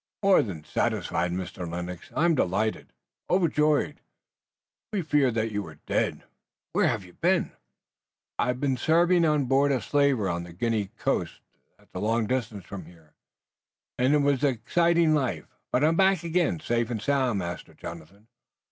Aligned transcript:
"More 0.23 0.41
than 0.41 0.63
satisfied, 0.63 1.31
Mr. 1.31 1.69
Lennox! 1.69 2.09
I'm 2.15 2.33
delighted, 2.33 2.91
Overjoyed! 3.29 4.01
We 4.91 5.03
feared 5.03 5.35
that 5.35 5.51
you 5.51 5.61
were 5.61 5.77
dead! 5.85 6.23
Where 6.73 6.87
have 6.87 7.05
you 7.05 7.13
been?" 7.13 7.51
"I've 8.39 8.59
been 8.59 8.77
serving 8.77 9.25
on 9.25 9.45
board 9.45 9.71
a 9.71 9.79
slaver 9.79 10.27
on 10.27 10.41
the 10.43 10.53
Guinea 10.53 10.87
coast. 10.97 11.41
That's 11.77 11.93
a 11.93 11.99
long 11.99 12.25
distance 12.25 12.65
from 12.65 12.85
here, 12.85 13.13
and 13.99 14.15
it 14.15 14.23
was 14.23 14.43
an 14.43 14.55
exciting 14.55 15.13
life, 15.13 15.45
but 15.71 15.83
I'm 15.83 15.97
back 15.97 16.23
again 16.23 16.59
safe 16.59 16.89
and 16.89 16.99
sound, 16.99 17.37
Master 17.37 17.75
Jonathan." 17.75 18.25